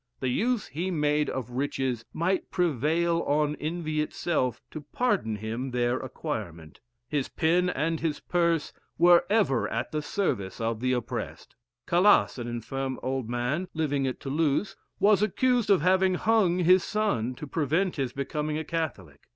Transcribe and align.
The 0.19 0.29
use 0.29 0.69
he 0.69 0.89
made 0.89 1.29
of 1.29 1.51
riches 1.51 2.05
might 2.11 2.49
prevail 2.49 3.19
on 3.27 3.55
envy 3.57 4.01
itself 4.01 4.59
to 4.71 4.81
pardon 4.91 5.35
him 5.35 5.69
their 5.69 5.99
acquirement. 5.99 6.79
His 7.07 7.29
pen 7.29 7.69
and 7.69 7.99
his 7.99 8.19
purse 8.19 8.73
were 8.97 9.25
ever 9.29 9.67
at 9.69 9.91
the 9.91 10.01
service 10.01 10.59
of 10.59 10.79
the 10.79 10.93
oppressed. 10.93 11.55
Calas, 11.85 12.39
an 12.39 12.47
infirm 12.47 12.99
old 13.03 13.29
man, 13.29 13.67
living 13.75 14.07
at 14.07 14.19
Toulouse, 14.19 14.75
was 14.99 15.21
accused 15.21 15.69
of 15.69 15.83
having 15.83 16.15
hung 16.15 16.57
his 16.57 16.83
son, 16.83 17.35
to 17.35 17.45
prevent 17.45 17.97
his 17.97 18.11
becoming 18.11 18.57
a 18.57 18.63
Catholic. 18.63 19.27